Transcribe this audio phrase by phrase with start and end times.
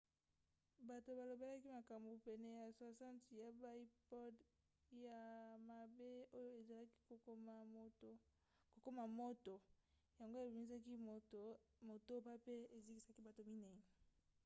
[0.87, 4.35] bato balobelaki makambo pene ya 60 ya baipod
[5.05, 5.19] ya
[5.69, 6.97] mabe oyo ezalaki
[8.71, 9.53] kokoma moto
[10.19, 11.41] yango ebimisaki moto
[11.87, 13.79] motoba pe ezikisaki bato minei